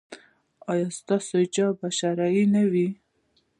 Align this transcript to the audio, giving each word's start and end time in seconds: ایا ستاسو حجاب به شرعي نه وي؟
ایا 0.71 0.87
ستاسو 0.99 1.33
حجاب 1.43 1.73
به 1.79 1.89
شرعي 1.99 2.43
نه 2.55 2.63
وي؟ 2.71 2.87